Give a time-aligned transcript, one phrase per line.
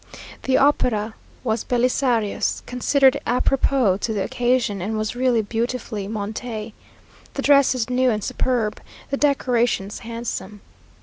[0.41, 1.13] The opera
[1.43, 6.73] was Belisarius; considered à propos to the occasion, and was really beautifully montée;
[7.35, 10.61] the dresses new and superb the decorations handsome.